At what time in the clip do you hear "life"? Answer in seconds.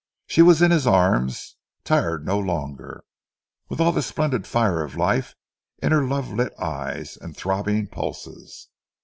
4.97-5.35